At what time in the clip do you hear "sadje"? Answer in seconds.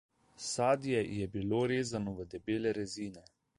0.43-1.03